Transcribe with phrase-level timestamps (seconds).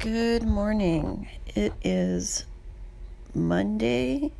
[0.00, 1.28] Good morning.
[1.54, 2.46] It is
[3.34, 4.32] Monday,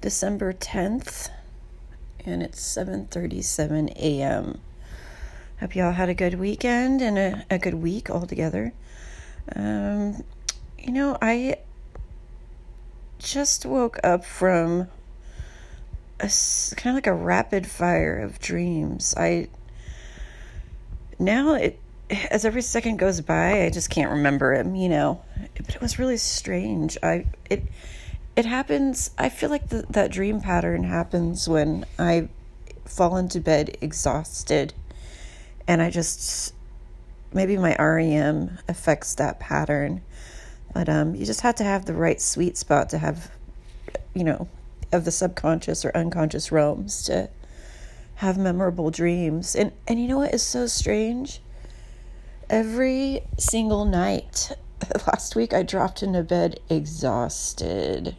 [0.00, 1.30] December 10th,
[2.24, 4.60] and it's 7:37 a.m.
[5.58, 8.72] Hope y'all had a good weekend and a, a good week altogether.
[9.56, 10.22] Um,
[10.78, 11.56] you know, I
[13.18, 14.86] just woke up from
[16.20, 16.30] a
[16.76, 19.12] kind of like a rapid fire of dreams.
[19.16, 19.48] I
[21.18, 21.80] now it
[22.30, 25.22] as every second goes by, I just can't remember him, you know.
[25.56, 26.96] But it was really strange.
[27.02, 27.64] I it
[28.36, 29.10] it happens.
[29.18, 32.28] I feel like the, that dream pattern happens when I
[32.84, 34.72] fall into bed exhausted,
[35.66, 36.54] and I just
[37.32, 40.02] maybe my REM affects that pattern.
[40.72, 43.30] But um, you just have to have the right sweet spot to have,
[44.14, 44.48] you know,
[44.92, 47.28] of the subconscious or unconscious realms to
[48.16, 49.54] have memorable dreams.
[49.54, 51.40] And and you know what is so strange?
[52.50, 54.52] Every single night.
[55.06, 58.16] Last week I dropped into bed exhausted.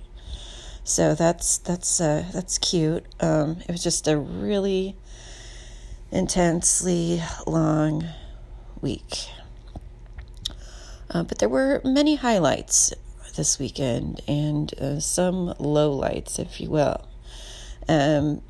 [0.84, 3.06] So that's that's uh, that's cute.
[3.20, 4.96] Um, it was just a really
[6.12, 8.06] intensely long
[8.82, 9.30] week.
[11.12, 12.94] Uh, but there were many highlights
[13.36, 17.08] this weekend and uh, some lowlights, if you will.
[17.88, 18.42] Um,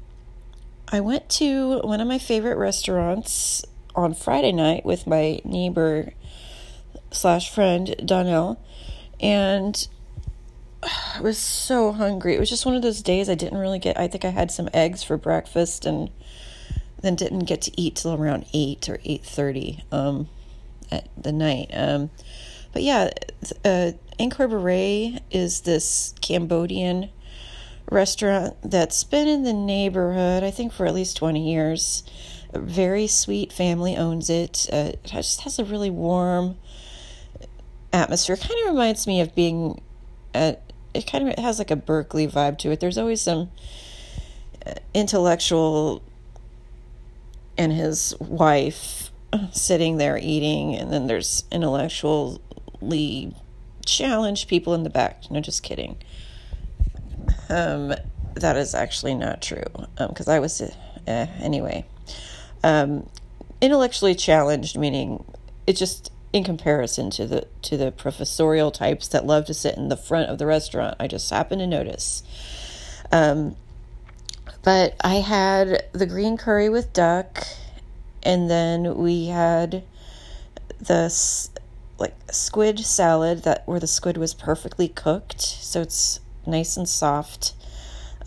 [0.91, 3.63] I went to one of my favorite restaurants
[4.03, 6.13] on Friday night with my neighbor
[7.11, 8.61] slash friend Donnell,
[9.19, 9.87] and
[10.83, 12.35] I was so hungry.
[12.35, 13.99] It was just one of those days I didn't really get.
[13.99, 16.09] I think I had some eggs for breakfast and
[17.01, 20.29] then didn't get to eat till around eight or eight thirty um,
[20.91, 21.69] at the night.
[21.73, 22.09] Um,
[22.71, 23.09] but yeah,
[23.65, 27.09] uh, Angkor Borei is this Cambodian
[27.91, 32.03] restaurant that's been in the neighborhood, I think, for at least twenty years
[32.53, 34.67] a very sweet family owns it.
[34.71, 36.57] Uh, it just has a really warm
[37.93, 38.37] atmosphere.
[38.37, 39.81] Kind of reminds me of being
[40.33, 40.63] at.
[40.91, 42.79] It kind of has like a Berkeley vibe to it.
[42.79, 43.51] There's always some
[44.65, 46.01] uh, intellectual
[47.57, 49.11] and his wife
[49.51, 53.35] sitting there eating, and then there's intellectually
[53.85, 55.29] challenged people in the back.
[55.29, 55.97] No, just kidding.
[57.49, 57.93] Um,
[58.33, 59.63] that is actually not true.
[59.97, 60.71] because um, I was, uh,
[61.07, 61.85] anyway
[62.63, 63.09] um,
[63.61, 65.23] intellectually challenged, meaning
[65.67, 69.89] it just in comparison to the to the professorial types that love to sit in
[69.89, 70.95] the front of the restaurant.
[70.99, 72.23] I just happened to notice.
[73.11, 73.55] Um,
[74.63, 77.47] but I had the green curry with duck,
[78.23, 79.83] and then we had
[80.79, 81.13] the
[81.97, 87.53] like squid salad that where the squid was perfectly cooked, so it's nice and soft,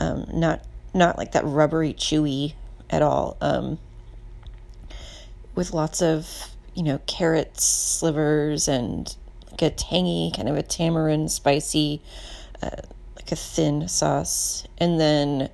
[0.01, 0.65] um, not
[0.95, 2.55] not like that rubbery chewy
[2.91, 3.37] at all.
[3.41, 3.79] Um,
[5.55, 6.29] with lots of,
[6.75, 9.15] you know, carrot slivers and
[9.51, 12.03] like a tangy, kind of a tamarind spicy,
[12.63, 12.71] uh,
[13.17, 14.67] like a thin sauce.
[14.79, 15.51] And then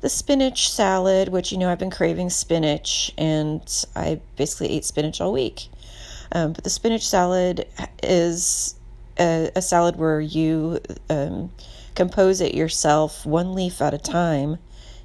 [0.00, 3.62] the spinach salad, which, you know, I've been craving spinach and
[3.94, 5.68] I basically ate spinach all week.
[6.32, 7.66] Um, but the spinach salad
[8.02, 8.74] is
[9.18, 11.50] a, a salad where you um,
[11.94, 14.58] compose it yourself one leaf at a time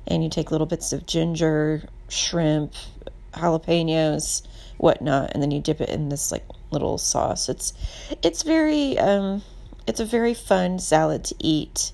[0.07, 2.73] and you take little bits of ginger, shrimp,
[3.35, 4.43] jalapenos,
[4.77, 7.49] whatnot, and then you dip it in this like little sauce.
[7.49, 7.73] It's
[8.21, 9.43] it's very um,
[9.87, 11.91] it's a very fun salad to eat.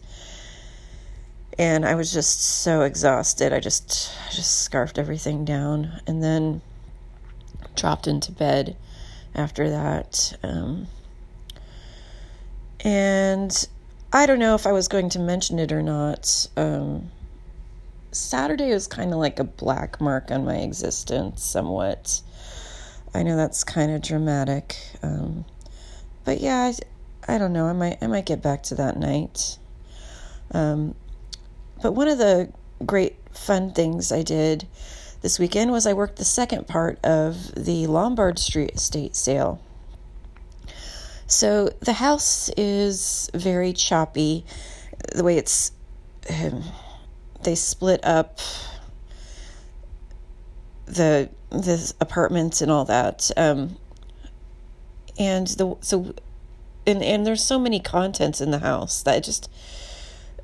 [1.58, 3.54] And I was just so exhausted.
[3.54, 6.62] I just I just scarfed everything down and then
[7.76, 8.76] dropped into bed
[9.36, 10.38] after that.
[10.44, 10.88] Um,
[12.80, 13.68] and
[14.14, 16.48] I don't know if I was going to mention it or not.
[16.58, 17.12] Um,
[18.12, 22.22] Saturday was kind of like a black mark on my existence, somewhat.
[23.14, 25.46] I know that's kind of dramatic, um,
[26.26, 26.72] but yeah,
[27.28, 27.66] I, I, don't know.
[27.66, 29.58] I might I might get back to that night.
[30.52, 30.96] Um,
[31.82, 32.52] but one of the
[32.86, 34.68] great fun things I did
[35.22, 39.62] this weekend was I worked the second part of the Lombard Street estate sale.
[41.28, 44.46] So the house is very choppy,
[45.14, 45.72] the way it's.
[46.30, 46.64] Um,
[47.44, 48.40] they split up
[50.86, 53.30] the the apartments and all that.
[53.38, 53.78] Um,
[55.18, 56.14] and the so
[56.86, 59.50] and and there's so many contents in the house that just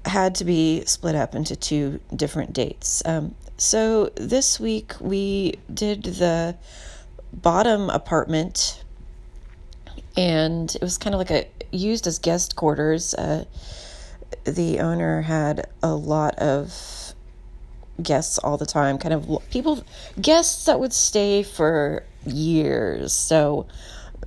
[0.06, 3.02] had to be split up into two different dates.
[3.06, 6.56] Um, so this week we did the
[7.34, 8.84] bottom apartment,
[10.16, 13.14] and it was kind of like a used as guest quarters.
[13.14, 13.46] Uh,
[14.46, 17.14] the owner had a lot of
[18.02, 19.84] guests all the time, kind of people,
[20.22, 23.14] guests that would stay for years.
[23.14, 23.68] So,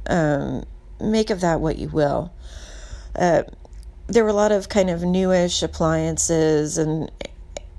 [0.07, 0.65] um,
[1.01, 2.33] make of that what you will.
[3.15, 3.45] Uh,
[4.07, 7.11] there were a lot of kind of newish appliances and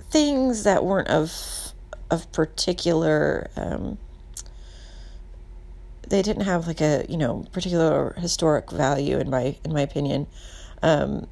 [0.10, 1.74] things that weren't of
[2.10, 3.98] of particular um,
[6.10, 10.28] they didn't have like a you know particular historic value in my in my opinion
[10.84, 11.28] um,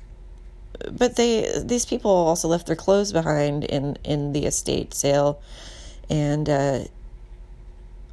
[0.91, 5.41] but they these people also left their clothes behind in in the estate sale.
[6.09, 6.79] And uh,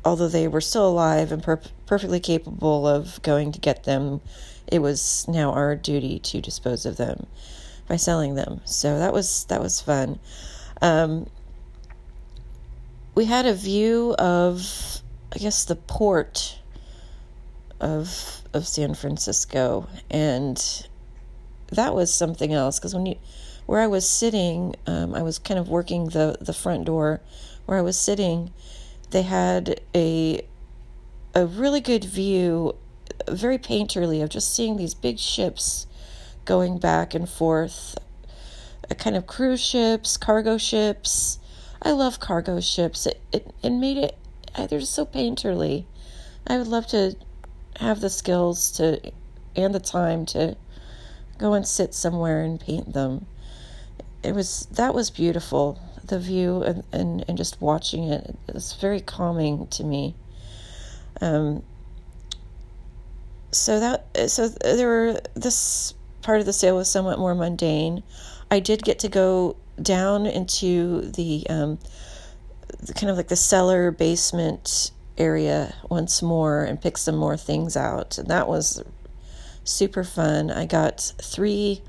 [0.05, 4.21] although they were still alive and per- perfectly capable of going to get them
[4.67, 7.27] it was now our duty to dispose of them
[7.89, 8.61] by selling them.
[8.65, 10.19] So that was that was fun.
[10.83, 11.29] Um,
[13.15, 15.01] we had a view of
[15.33, 16.59] I guess the port
[17.81, 19.89] of of San Francisco.
[20.11, 20.87] And
[21.69, 23.17] that was something else because when you
[23.67, 27.21] where I was sitting um, I was kind of working the the front door
[27.67, 28.53] where I was sitting
[29.11, 30.47] they had a
[31.35, 32.77] a really good view
[33.29, 35.87] very painterly of just seeing these big ships
[36.45, 37.99] going back and forth
[38.89, 41.39] a kind of cruise ships cargo ships
[41.83, 43.07] I love cargo ships.
[43.07, 44.17] It it, it made it
[44.57, 45.85] they're just so painterly.
[46.47, 47.15] I would love to
[47.79, 49.13] have the skills to
[49.55, 50.57] and the time to
[51.39, 53.27] go and sit somewhere and paint them.
[54.23, 55.81] It was that was beautiful.
[56.05, 60.15] The view and, and, and just watching it it was very calming to me.
[61.21, 61.63] Um,
[63.51, 68.03] so that so there were this part of the sale was somewhat more mundane.
[68.51, 71.79] I did get to go down into the, um,
[72.81, 77.77] the kind of like the cellar basement area once more and pick some more things
[77.77, 78.19] out.
[78.19, 78.83] And that was
[79.67, 80.51] super fun.
[80.51, 81.83] I got three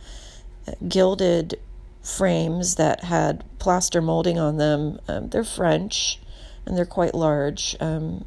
[0.88, 1.59] gilded
[2.01, 5.00] frames that had plaster molding on them.
[5.07, 6.19] Um, they're French
[6.65, 7.75] and they're quite large.
[7.79, 8.25] Um,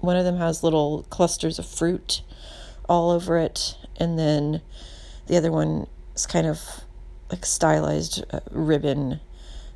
[0.00, 2.22] one of them has little clusters of fruit
[2.88, 4.60] all over it, and then
[5.28, 6.60] the other one is kind of
[7.30, 9.20] like stylized uh, ribbon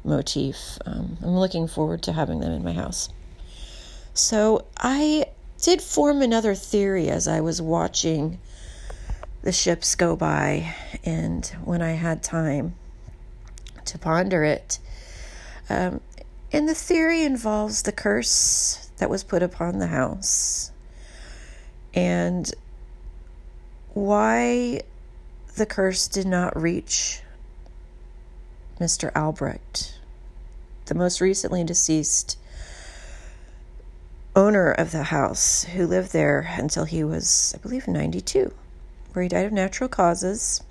[0.05, 0.79] motif.
[0.85, 3.09] Um, I'm looking forward to having them in my house.
[4.15, 5.27] So I
[5.61, 8.39] did form another theory as I was watching
[9.47, 12.75] the ships go by, and when I had time
[13.85, 14.81] to ponder it.
[15.71, 16.01] Um,
[16.53, 20.73] and the theory involves the curse that was put upon the house
[21.95, 22.53] and
[23.95, 24.81] why
[25.55, 27.21] the curse did not reach
[28.81, 29.15] Mr.
[29.15, 30.01] Albrecht,
[30.87, 32.37] the most recently deceased
[34.35, 38.53] owner of the house, who lived there until he was, I believe, 92,
[39.17, 40.63] where he died of natural causes.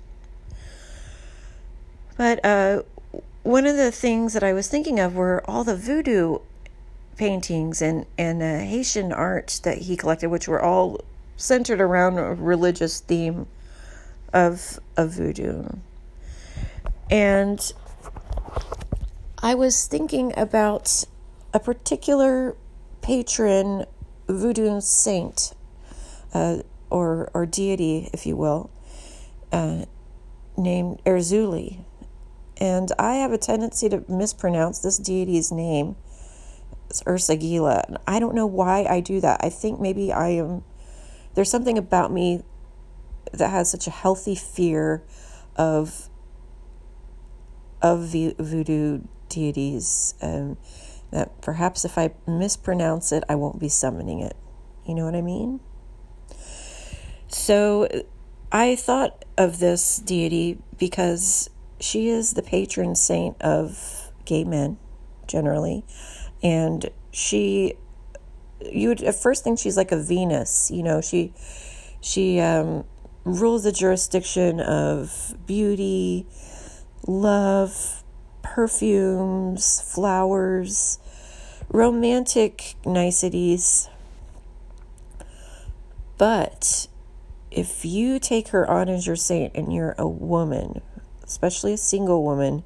[2.16, 2.82] But uh,
[3.42, 6.38] one of the things that I was thinking of were all the voodoo
[7.16, 11.00] paintings and, and uh, Haitian art that he collected, which were all
[11.36, 13.48] centered around a religious theme
[14.32, 15.64] of, of voodoo.
[17.10, 17.72] And
[19.42, 21.02] I was thinking about
[21.52, 22.54] a particular
[23.02, 23.86] patron
[24.28, 25.52] voodoo saint
[26.32, 26.58] uh,
[26.90, 28.70] or or deity, if you will,
[29.52, 29.84] uh,
[30.56, 31.84] named Erzuli.
[32.58, 35.96] and I have a tendency to mispronounce this deity's name.
[36.88, 37.96] It's Ursa Ursagila.
[38.06, 39.40] I don't know why I do that.
[39.42, 40.64] I think maybe I am.
[41.34, 42.42] There's something about me
[43.32, 45.02] that has such a healthy fear
[45.56, 46.08] of
[47.82, 50.56] of voodoo deities um,
[51.10, 54.36] that perhaps if I mispronounce it, I won't be summoning it.
[54.86, 55.60] You know what I mean?
[57.28, 57.88] So
[58.52, 64.78] I thought of this deity because she is the patron saint of gay men
[65.26, 65.84] generally.
[66.42, 67.74] And she,
[68.70, 71.32] you would at first think she's like a Venus, you know, she,
[72.00, 72.84] she um,
[73.24, 76.26] rules the jurisdiction of beauty,
[77.06, 78.04] love,
[78.42, 80.98] perfumes, flowers,
[81.68, 83.88] romantic niceties.
[86.16, 86.86] But
[87.50, 90.82] if you take her on as your saint and you're a woman,
[91.24, 92.64] especially a single woman,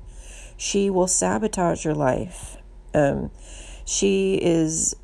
[0.56, 2.56] she will sabotage your life.
[2.94, 3.30] Um,
[3.84, 4.94] she is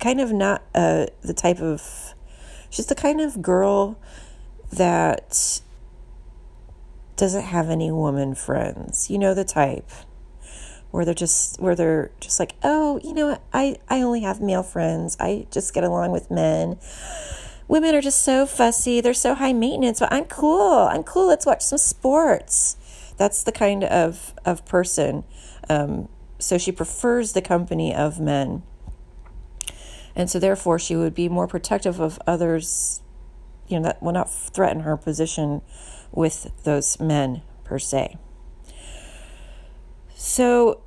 [0.00, 2.14] kind of not uh, the type of,
[2.70, 3.98] she's the kind of girl
[4.72, 5.60] that
[7.16, 9.10] doesn't have any woman friends.
[9.10, 9.90] You know the type
[10.90, 14.62] where they're just where they're just like, "Oh, you know, I I only have male
[14.62, 15.16] friends.
[15.18, 16.78] I just get along with men."
[17.74, 19.00] Women are just so fussy.
[19.00, 20.86] They're so high maintenance, but I'm cool.
[20.88, 21.26] I'm cool.
[21.26, 22.76] Let's watch some sports.
[23.16, 25.24] That's the kind of of person.
[25.68, 28.62] Um, so she prefers the company of men.
[30.14, 33.02] And so therefore she would be more protective of others,
[33.66, 35.60] you know, that will not threaten her position
[36.12, 38.16] with those men per se.
[40.14, 40.80] So,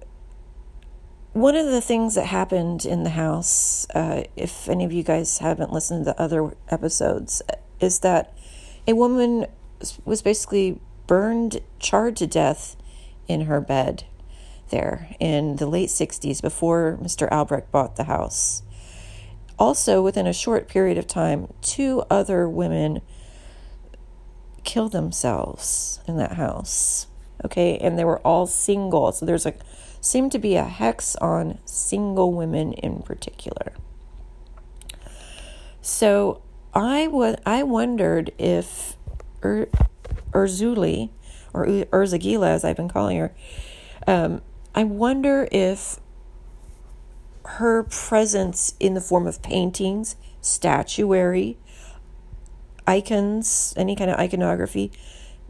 [1.38, 5.38] one of the things that happened in the house, uh, if any of you guys
[5.38, 7.44] haven't listened to the other episodes,
[7.80, 8.36] is that
[8.88, 9.46] a woman
[10.04, 12.76] was basically burned, charred to death
[13.28, 14.06] in her bed
[14.70, 17.32] there in the late 60s before Mr.
[17.32, 18.64] Albrecht bought the house.
[19.60, 23.02] Also, within a short period of time, two other women
[24.64, 27.08] killed themselves in that house.
[27.46, 29.12] Okay, and they were all single.
[29.12, 29.54] So there's a
[30.08, 33.74] seemed to be a hex on single women in particular.
[35.82, 36.42] So
[36.74, 38.98] I would I wondered if
[39.44, 39.68] Ur,
[40.32, 41.10] Urzuli
[41.54, 43.34] or Urzagila as I've been calling her,
[44.06, 44.42] um,
[44.76, 46.00] I wonder if
[47.46, 51.58] her presence in the form of paintings, statuary,
[52.86, 54.92] icons, any kind of iconography,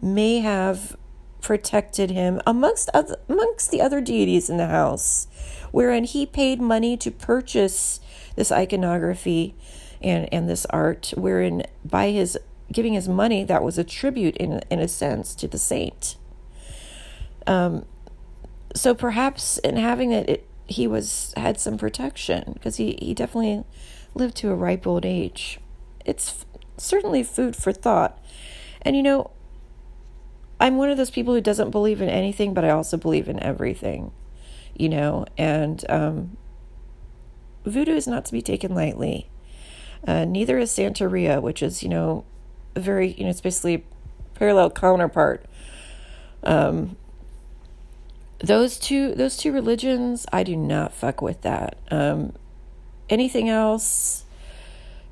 [0.02, 0.96] may have
[1.42, 5.28] protected him amongst other, amongst the other deities in the house,
[5.72, 8.00] wherein he paid money to purchase
[8.36, 9.56] this iconography
[10.02, 12.38] and and this art, wherein by his
[12.72, 16.18] giving his money that was a tribute in in a sense to the saint.
[17.46, 17.86] Um,
[18.76, 23.64] so perhaps in having it, it he was had some protection because he he definitely
[24.14, 25.60] lived to a ripe old age.
[26.06, 26.46] It's
[26.78, 28.20] certainly food for thought,
[28.82, 29.32] and you know
[30.60, 33.42] I'm one of those people who doesn't believe in anything, but I also believe in
[33.42, 34.12] everything,
[34.76, 36.38] you know, and um,
[37.66, 39.30] voodoo is not to be taken lightly.
[40.08, 42.26] Uh, neither is Santeria, which is, you know,
[42.76, 43.86] a very, you know, it's basically
[44.36, 45.46] parallel counterpart.
[46.44, 46.96] Um,
[48.40, 51.78] those two, those two religions, I do not fuck with that.
[51.90, 52.34] Um,
[53.10, 54.26] anything else,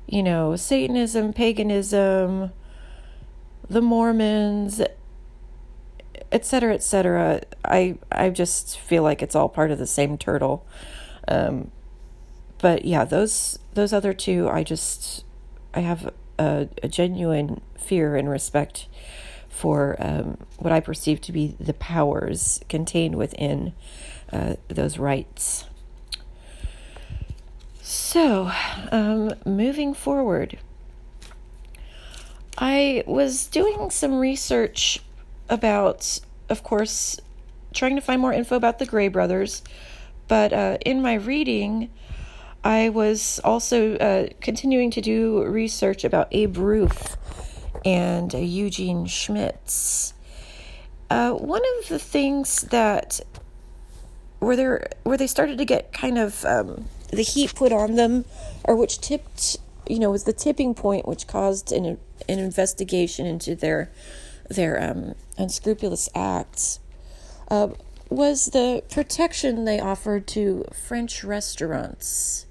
[0.06, 2.52] you know, Satanism, paganism,
[3.68, 4.80] the Mormons,
[6.32, 7.42] etc., etc.
[7.64, 10.66] I I just feel like it's all part of the same turtle.
[11.28, 11.70] Um,
[12.58, 15.24] but yeah, those those other two, I just
[15.74, 18.88] I have a, a genuine fear and respect
[19.48, 23.72] for um, what I perceive to be the powers contained within
[24.32, 25.64] uh, those rites.
[27.82, 28.50] So,
[28.90, 30.58] um, moving forward,
[32.58, 35.00] I was doing some research
[35.48, 37.20] about, of course,
[37.74, 39.62] trying to find more info about the Gray brothers.
[40.28, 41.90] But uh, in my reading,
[42.64, 47.16] I was also uh, continuing to do research about Abe Ruef
[47.84, 50.14] and uh, Eugene Schmitz.
[51.08, 53.20] Uh, one of the things that
[54.40, 58.24] where there where they started to get kind of um, the heat put on them,
[58.64, 61.98] or which tipped, you know, was the tipping point which caused an
[62.28, 63.92] an investigation into their
[64.48, 66.80] their um, unscrupulous acts
[67.50, 67.68] uh,
[68.08, 72.46] was the protection they offered to French restaurants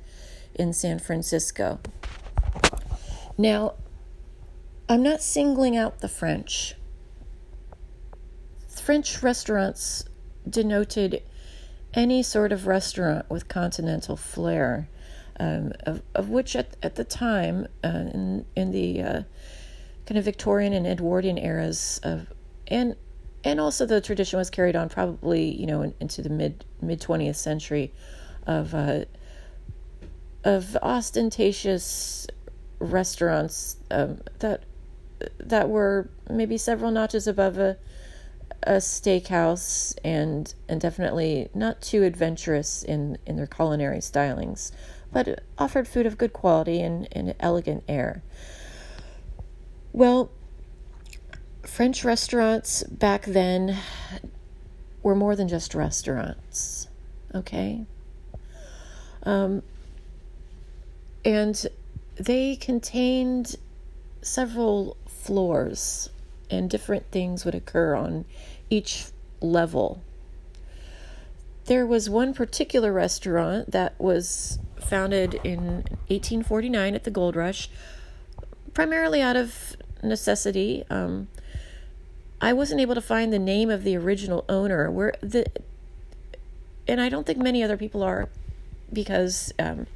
[0.54, 1.80] in San Francisco.
[3.38, 3.74] Now,
[4.88, 6.76] I'm not singling out the French.
[8.70, 10.06] French restaurants
[10.48, 11.24] denoted
[11.94, 14.88] any sort of restaurant with continental flair,
[15.40, 19.22] um, of, of which at, at the time, uh, in, in the uh,
[20.06, 22.28] kind of Victorian and Edwardian eras of
[22.68, 22.96] and
[23.44, 27.02] and also the tradition was carried on probably you know in, into the mid mid
[27.02, 27.94] 20th century
[28.46, 29.06] of uh,
[30.44, 32.28] of ostentatious
[32.80, 34.64] restaurants um, that
[35.40, 37.78] that were maybe several notches above a
[38.64, 44.72] a steakhouse and and definitely not too adventurous in in their culinary stylings
[45.12, 48.24] but offered food of good quality and, and elegant air
[49.96, 50.30] well,
[51.64, 53.78] French restaurants back then
[55.02, 56.90] were more than just restaurants,
[57.34, 57.86] okay?
[59.24, 59.64] Um,
[61.24, 61.66] and
[62.18, 63.56] they contained
[64.22, 66.10] several floors,
[66.50, 68.26] and different things would occur on
[68.70, 69.06] each
[69.40, 70.02] level.
[71.68, 77.70] There was one particular restaurant that was founded in 1849 at the Gold Rush,
[78.74, 80.84] primarily out of necessity.
[80.90, 81.28] Um,
[82.42, 84.92] I wasn't able to find the name of the original owner.
[84.92, 85.46] Where the
[86.88, 88.30] and I don't think many other people are
[88.92, 89.88] because um,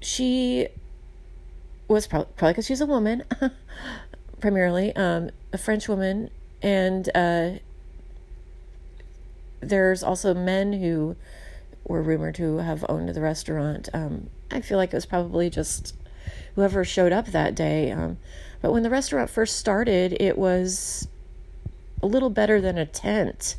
[0.00, 0.68] she
[1.88, 3.24] was probably probably because she's a woman,
[4.40, 6.30] primarily um, a French woman,
[6.62, 7.50] and uh,
[9.60, 11.16] there's also men who
[11.84, 13.88] were rumored to have owned the restaurant.
[13.92, 15.94] Um, I feel like it was probably just
[16.54, 17.90] whoever showed up that day.
[17.90, 18.18] Um,
[18.60, 21.08] but when the restaurant first started, it was
[22.02, 23.56] a little better than a tent,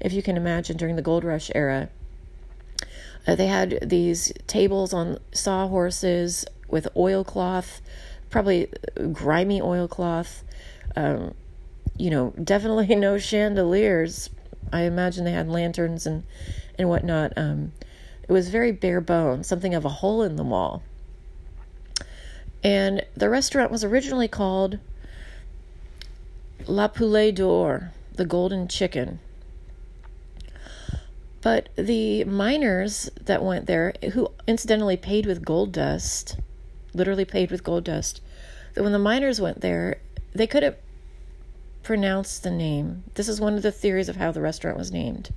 [0.00, 1.88] if you can imagine, during the gold rush era.
[3.26, 7.80] Uh, they had these tables on sawhorses with oilcloth,
[8.30, 8.68] probably
[9.12, 10.44] grimy oilcloth.
[10.94, 11.34] Um,
[11.98, 14.30] you know, definitely no chandeliers.
[14.72, 16.24] I imagine they had lanterns and
[16.78, 17.32] and whatnot.
[17.36, 17.72] Um,
[18.28, 20.82] it was very bare bones, something of a hole in the wall.
[22.62, 24.78] And the restaurant was originally called
[26.66, 29.20] La Poulet d'Or, the Golden Chicken.
[31.42, 36.38] But the miners that went there, who incidentally paid with gold dust,
[36.92, 38.20] literally paid with gold dust,
[38.74, 39.98] that when the miners went there,
[40.34, 40.76] they couldn't
[41.84, 43.04] pronounce the name.
[43.14, 45.32] This is one of the theories of how the restaurant was named.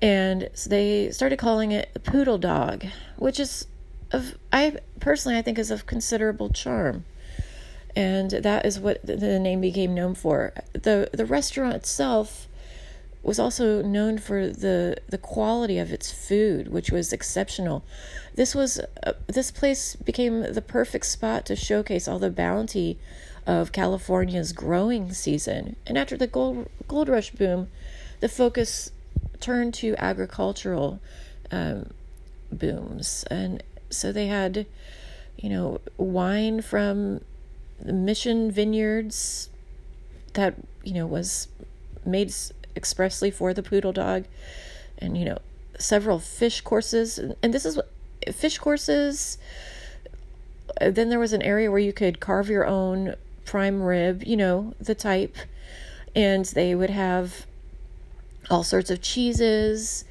[0.00, 2.84] And so they started calling it the Poodle Dog,
[3.16, 3.68] which is
[4.12, 7.04] of I personally I think is of considerable charm.
[7.94, 10.54] And that is what the name became known for.
[10.72, 12.48] The the restaurant itself
[13.22, 17.84] was also known for the the quality of its food, which was exceptional.
[18.34, 22.98] This was uh, this place became the perfect spot to showcase all the bounty
[23.46, 25.76] of California's growing season.
[25.86, 27.68] And after the gold gold rush boom,
[28.20, 28.90] the focus
[29.40, 31.00] turned to agricultural
[31.50, 31.90] um,
[32.50, 33.62] booms, and
[33.92, 34.66] so they had,
[35.36, 37.20] you know, wine from
[37.80, 39.48] the mission vineyards
[40.34, 41.48] that you know was
[42.06, 42.32] made
[42.76, 44.24] expressly for the poodle dog,
[44.98, 45.38] and you know
[45.78, 47.78] several fish courses, and this is
[48.32, 49.38] fish courses.
[50.80, 54.36] Uh, then there was an area where you could carve your own prime rib, you
[54.36, 55.36] know, the type,
[56.14, 57.46] and they would have
[58.50, 60.04] all sorts of cheeses,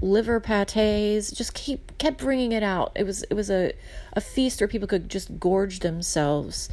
[0.00, 1.30] liver pates.
[1.30, 2.92] Just keep kept bringing it out.
[2.94, 3.72] It was it was a
[4.12, 6.68] a feast where people could just gorge themselves,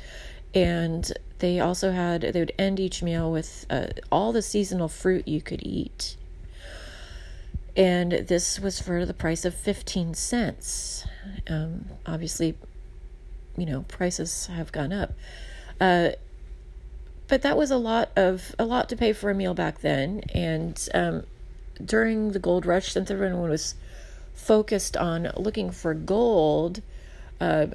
[0.54, 5.28] and they also had they would end each meal with uh, all the seasonal fruit
[5.28, 6.16] you could eat.
[7.78, 11.06] And this was for the price of 15 cents.
[11.50, 12.56] Um, obviously,
[13.58, 15.12] you know, prices have gone up.
[15.82, 16.12] Uh,
[17.28, 20.22] but that was a lot of a lot to pay for a meal back then
[20.34, 21.24] and um,
[21.84, 23.76] during the gold rush since everyone was
[24.34, 26.82] focused on looking for gold
[27.40, 27.68] uh,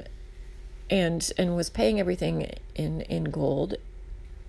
[0.88, 3.74] and and was paying everything in in gold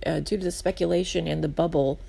[0.06, 2.00] uh, due to the speculation and the bubble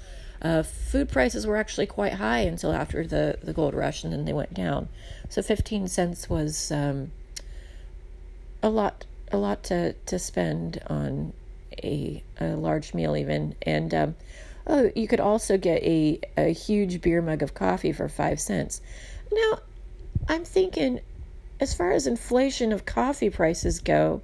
[0.43, 4.25] uh, food prices were actually quite high until after the, the gold rush and then
[4.25, 4.89] they went down.
[5.29, 7.13] So 15 cents was um,
[8.63, 11.33] a lot a lot to, to spend on
[11.83, 14.15] a, a large meal even and um,
[14.67, 18.81] oh you could also get a, a huge beer mug of coffee for five cents
[19.33, 19.59] now
[20.29, 21.01] i'm thinking
[21.61, 24.21] as far as inflation of coffee prices go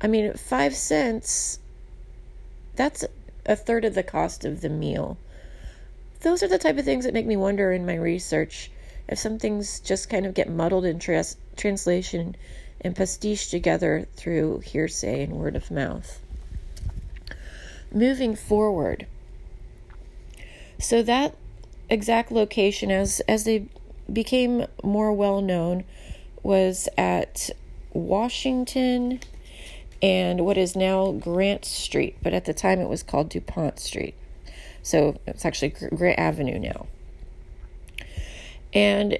[0.00, 1.58] i mean five cents
[2.76, 3.04] that's
[3.46, 5.16] a third of the cost of the meal
[6.20, 8.70] those are the type of things that make me wonder in my research
[9.08, 12.36] if some things just kind of get muddled in trans- translation
[12.80, 16.20] and pastiche together through hearsay and word of mouth
[17.92, 19.06] moving forward.
[20.80, 21.34] So that
[21.88, 23.66] exact location, as as they
[24.12, 25.84] became more well known,
[26.42, 27.50] was at
[27.92, 29.20] Washington
[30.02, 34.14] and what is now Grant Street, but at the time it was called DuPont Street.
[34.82, 36.86] So it's actually Grant Avenue now.
[38.72, 39.18] And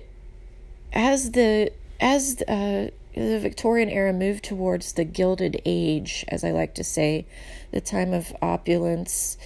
[0.92, 6.74] as the as uh, the Victorian era moved towards the Gilded Age, as I like
[6.76, 7.26] to say,
[7.72, 9.36] the time of opulence,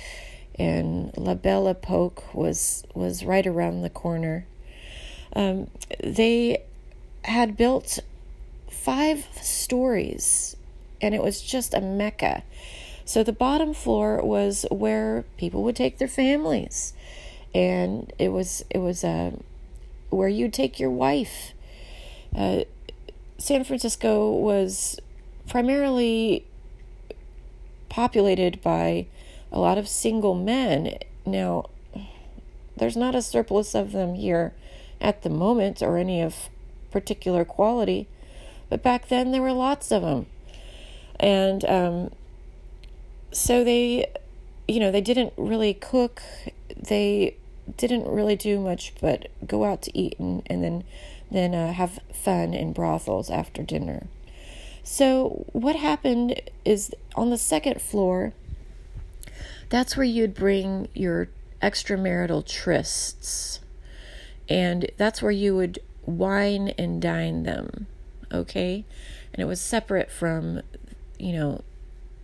[0.58, 4.46] and La Belle Epoque was was right around the corner.
[5.34, 5.68] Um,
[6.02, 6.62] they
[7.24, 7.98] had built
[8.70, 10.56] five stories,
[11.00, 12.42] and it was just a mecca.
[13.04, 16.94] So the bottom floor was where people would take their families,
[17.54, 19.32] and it was it was uh,
[20.10, 21.52] where you take your wife.
[22.34, 22.60] Uh,
[23.38, 24.98] San Francisco was
[25.48, 26.44] primarily
[27.88, 29.06] populated by
[29.54, 30.98] a lot of single men.
[31.24, 31.70] Now,
[32.76, 34.52] there's not a surplus of them here
[35.00, 36.50] at the moment or any of
[36.90, 38.08] particular quality,
[38.68, 40.26] but back then there were lots of them.
[41.20, 42.10] And um,
[43.30, 44.10] so they,
[44.66, 46.20] you know, they didn't really cook.
[46.76, 47.36] They
[47.76, 50.84] didn't really do much but go out to eat and, and then
[51.30, 54.06] then uh, have fun in brothels after dinner.
[54.82, 58.34] So, what happened is on the second floor,
[59.74, 61.28] that's where you'd bring your
[61.60, 63.58] extramarital trysts,
[64.48, 67.86] and that's where you would wine and dine them.
[68.32, 68.84] Okay?
[69.34, 70.62] and it was separate from,
[71.18, 71.62] you know,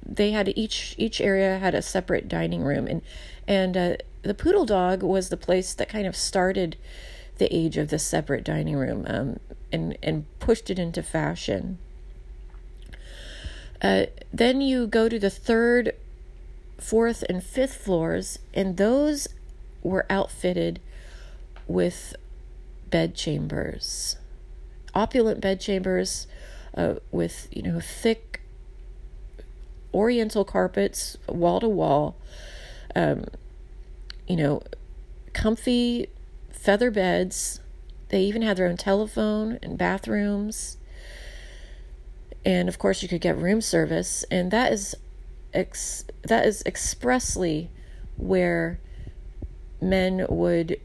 [0.07, 3.03] they had each each area had a separate dining room, and
[3.49, 6.77] and uh, the Poodle Dog was the place that kind of started
[7.39, 9.41] the age of the separate dining room, um,
[9.73, 11.79] and and pushed it into fashion.
[13.83, 15.93] Uh, then you go to the third,
[16.81, 19.29] fourth, and fifth floors, and those
[19.83, 20.81] were outfitted
[21.67, 22.17] with
[22.91, 24.17] bed chambers,
[24.95, 26.27] opulent bed chambers
[26.75, 28.41] uh, with you know thick
[29.93, 32.17] oriental carpets, wall to wall.
[32.95, 33.25] Um,
[34.29, 34.63] you know,
[35.33, 36.09] comfy
[36.51, 37.61] feather beds.
[38.09, 40.77] They even had their own telephone and bathrooms.
[42.45, 44.97] And of course, you could get room service, and that is
[45.53, 47.71] ex- that is expressly
[48.17, 48.79] where
[49.81, 50.81] men would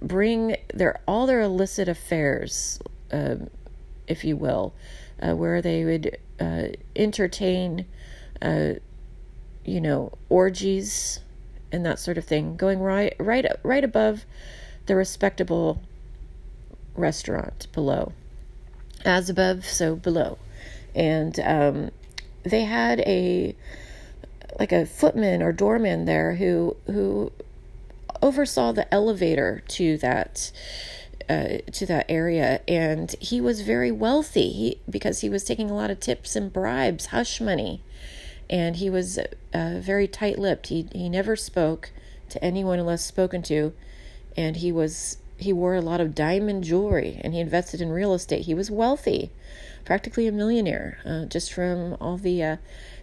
[0.00, 2.78] bring their all their illicit affairs,
[3.12, 3.36] uh,
[4.06, 4.74] if you will,
[5.20, 7.86] uh, where they would uh, entertain,
[8.42, 8.74] uh,
[9.64, 11.20] you know, orgies
[11.72, 14.24] and that sort of thing, going right right right above
[14.86, 15.80] the respectable
[16.94, 18.12] restaurant below,
[19.04, 20.38] as above, so below,
[20.94, 21.90] and um,
[22.50, 23.54] they had a
[24.58, 27.32] like a footman or doorman there who who
[28.22, 30.50] oversaw the elevator to that
[31.28, 34.52] uh, to that area, and he was very wealthy.
[34.52, 37.82] He, because he was taking a lot of tips and bribes, hush money,
[38.48, 39.18] and he was
[39.52, 40.68] uh, very tight-lipped.
[40.68, 41.90] He he never spoke
[42.30, 43.72] to anyone unless spoken to,
[44.36, 48.14] and he was he wore a lot of diamond jewelry, and he invested in real
[48.14, 48.46] estate.
[48.46, 49.30] He was wealthy,
[49.86, 52.56] practically a millionaire, uh, just from all the uh,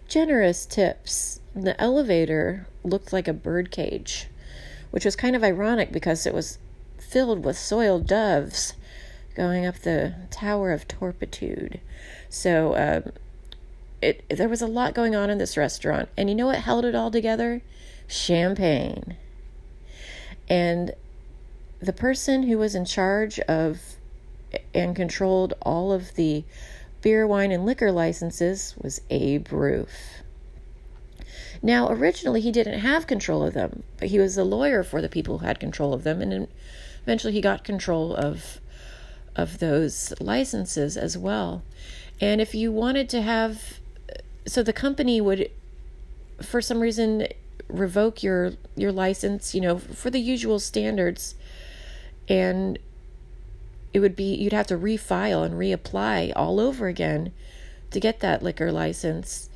[0.06, 1.40] generous tips.
[1.56, 4.28] The elevator looked like a bird cage
[4.94, 6.56] which was kind of ironic because it was
[7.00, 8.74] filled with soiled doves
[9.34, 11.80] going up the Tower of Torpitude.
[12.28, 13.12] So um,
[14.00, 16.84] it there was a lot going on in this restaurant, and you know what held
[16.84, 17.60] it all together?
[18.06, 19.16] Champagne.
[20.48, 20.92] And
[21.80, 23.96] the person who was in charge of
[24.74, 26.44] and controlled all of the
[27.02, 30.22] beer, wine, and liquor licenses was Abe Ruef.
[31.62, 35.08] Now, originally, he didn't have control of them, but he was a lawyer for the
[35.08, 36.48] people who had control of them, and
[37.02, 38.60] eventually he got control of
[39.36, 41.62] of those licenses as well.
[42.20, 43.80] And if you wanted to have,
[44.46, 45.50] so the company would,
[46.40, 47.26] for some reason,
[47.68, 51.34] revoke your your license, you know, for the usual standards,
[52.28, 52.78] and
[53.94, 57.32] it would be you'd have to refile and reapply all over again
[57.92, 59.48] to get that liquor license,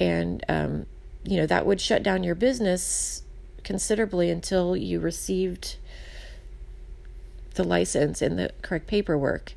[0.00, 0.86] and um,
[1.22, 3.22] you know, that would shut down your business
[3.62, 5.76] considerably until you received
[7.54, 9.54] the license and the correct paperwork.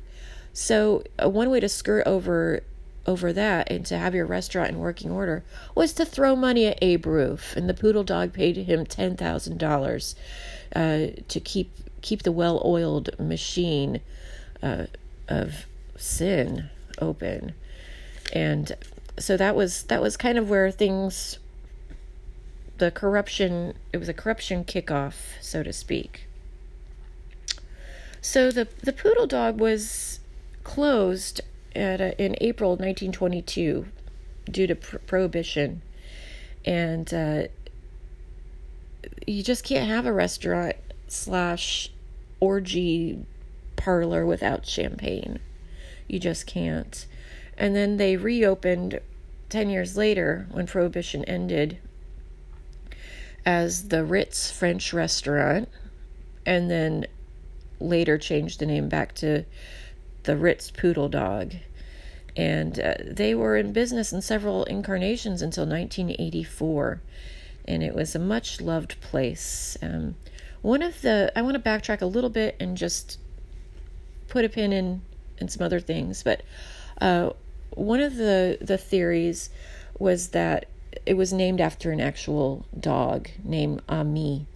[0.52, 2.60] So, uh, one way to skirt over
[3.06, 5.42] over that and to have your restaurant in working order
[5.74, 9.62] was to throw money at Abe Ruef, and the Poodle Dog paid him ten thousand
[9.62, 10.14] uh, dollars
[10.74, 11.70] to keep
[12.02, 14.00] keep the well-oiled machine
[14.62, 14.86] uh,
[15.28, 17.54] of sin open,
[18.32, 18.72] and
[19.18, 21.38] so that was that was kind of where things
[22.80, 26.26] the corruption, it was a corruption kickoff, so to speak.
[28.20, 30.20] So the, the poodle dog was
[30.64, 31.42] closed
[31.76, 33.86] at a, in April 1922
[34.50, 35.82] due to pr- prohibition.
[36.64, 37.42] And uh,
[39.26, 40.76] you just can't have a restaurant
[41.12, 41.90] slash
[42.38, 43.24] orgy
[43.76, 45.38] parlor without champagne.
[46.06, 47.06] You just can't.
[47.56, 49.00] And then they reopened
[49.48, 51.78] 10 years later when prohibition ended
[53.44, 55.68] as the Ritz French restaurant
[56.46, 57.06] and then
[57.80, 59.44] later changed the name back to
[60.24, 61.54] the Ritz Poodle Dog.
[62.36, 67.00] And uh, they were in business in several incarnations until 1984.
[67.66, 69.76] And it was a much loved place.
[69.82, 70.14] Um,
[70.62, 73.18] one of the, I want to backtrack a little bit and just
[74.28, 75.02] put a pin in,
[75.38, 76.22] in some other things.
[76.22, 76.42] But
[77.00, 77.30] uh,
[77.70, 79.50] one of the, the theories
[79.98, 80.66] was that
[81.06, 84.46] it was named after an actual dog named Ami,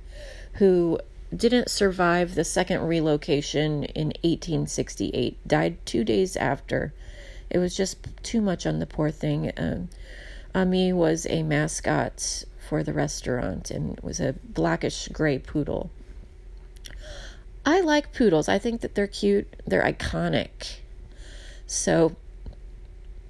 [0.54, 0.98] who
[1.34, 6.92] didn't survive the second relocation in 1868, died two days after.
[7.50, 9.52] It was just too much on the poor thing.
[9.56, 9.88] Um,
[10.54, 15.90] Ami was a mascot for the restaurant and was a blackish gray poodle.
[17.66, 18.48] I like poodles.
[18.48, 20.78] I think that they're cute, they're iconic.
[21.66, 22.16] So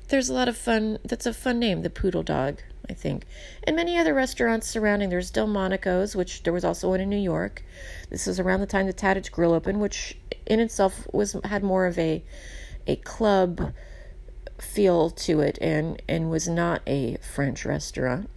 [0.09, 0.99] there's a lot of fun.
[1.05, 2.61] That's a fun name, the poodle dog.
[2.87, 3.25] I think,
[3.67, 5.09] and many other restaurants surrounding.
[5.09, 7.65] There's Delmonico's, which there was also one in New York.
[8.11, 11.87] This was around the time the Tadich Grill opened, which in itself was had more
[11.87, 12.23] of a
[12.87, 13.73] a club
[14.61, 18.29] feel to it and, and was not a French restaurant,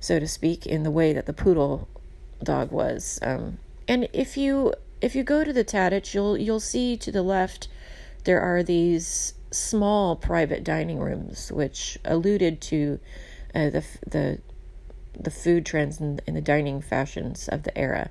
[0.00, 1.88] so to speak, in the way that the poodle
[2.42, 3.18] dog was.
[3.22, 7.22] Um, and if you if you go to the Tadich, you'll you'll see to the
[7.22, 7.68] left
[8.24, 13.00] there are these small private dining rooms, which alluded to
[13.54, 14.38] uh, the the
[15.18, 18.10] the food trends and, the dining fashions of the era.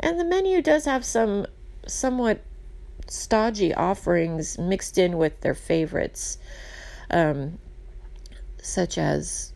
[0.00, 1.46] And the menu does have some
[1.86, 2.42] somewhat
[3.06, 6.38] stodgy offerings mixed in with their favorites,
[7.10, 7.58] um,
[8.62, 9.52] such as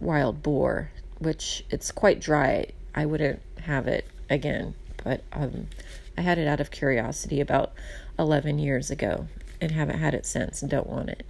[0.00, 2.66] wild boar, which it's quite dry.
[2.94, 5.68] I wouldn't have it again, but um,
[6.16, 7.72] I had it out of curiosity about
[8.18, 9.28] 11 years ago
[9.60, 11.26] and haven't had it since and don't want it.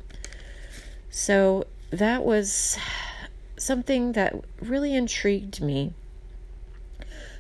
[1.11, 2.79] So that was
[3.57, 5.93] something that really intrigued me.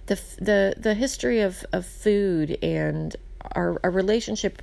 [0.06, 3.14] The, the the history of, of food and
[3.54, 4.60] our, our relationship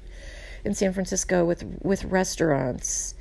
[0.66, 3.16] in San Francisco with with restaurants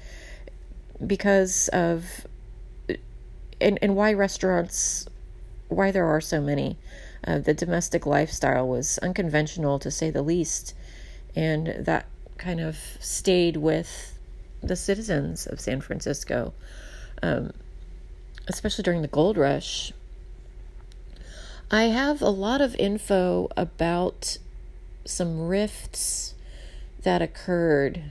[1.06, 2.26] because of
[3.60, 5.06] and and why restaurants
[5.68, 6.76] why there are so many
[7.26, 10.74] uh, the domestic lifestyle was unconventional to say the least.
[11.34, 12.06] And that
[12.38, 14.18] kind of stayed with
[14.62, 16.54] the citizens of San Francisco
[17.22, 17.52] um,
[18.48, 19.92] especially during the gold rush.
[21.70, 24.38] I have a lot of info about
[25.04, 26.34] some rifts
[27.02, 28.02] that occurred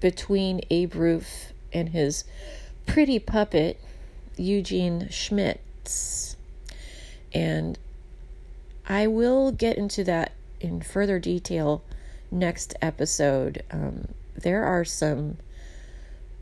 [0.00, 2.24] between Abe Ruef and his
[2.86, 3.80] pretty puppet,
[4.36, 6.36] Eugene Schmitz.
[7.34, 7.78] And
[8.86, 11.82] I will get into that in further detail
[12.30, 13.62] next episode.
[13.70, 15.38] Um, there are some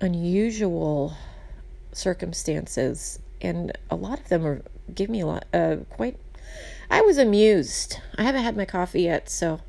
[0.01, 1.15] unusual
[1.93, 4.63] circumstances, and a lot of them are
[4.95, 6.17] give me a lot, uh, quite
[6.91, 7.99] I was amused.
[8.17, 9.61] I haven't had my coffee yet, so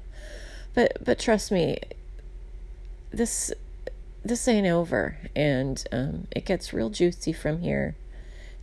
[0.74, 1.80] but but trust me,
[3.12, 3.54] this
[4.24, 7.96] this ain't over, and um, it gets real juicy from here.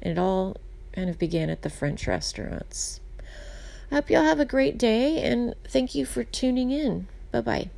[0.01, 0.57] And it all
[0.93, 3.01] kind of began at the French restaurants.
[3.91, 7.09] I hope y'all have a great day, and thank you for tuning in.
[7.33, 7.71] Bye bye.